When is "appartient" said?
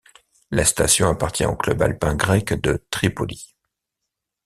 1.09-1.45